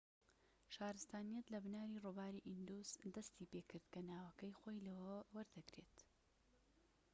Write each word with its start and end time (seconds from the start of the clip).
شارستانیەت 0.75 1.45
لە 1.53 1.59
بناری 1.65 2.01
ڕووباری 2.05 2.45
ئیندوس 2.47 2.89
دەستی 3.15 3.49
پێکرد 3.51 3.85
کە 3.93 4.01
ناوەکەی 4.09 4.57
خۆی 4.59 4.83
لەوەوە 4.87 5.19
وەردەگرێت 5.35 5.97